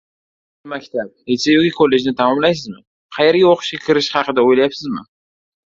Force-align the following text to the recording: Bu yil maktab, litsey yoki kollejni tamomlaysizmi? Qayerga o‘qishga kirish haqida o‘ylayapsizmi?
Bu 0.01 0.63
yil 0.63 0.71
maktab, 0.71 1.11
litsey 1.31 1.57
yoki 1.57 1.69
kollejni 1.75 2.15
tamomlaysizmi? 2.23 2.79
Qayerga 3.21 3.53
o‘qishga 3.55 3.85
kirish 3.87 4.11
haqida 4.19 4.49
o‘ylayapsizmi? 4.51 5.07